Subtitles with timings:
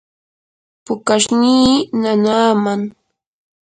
[0.85, 2.81] pukashnii nanaaman.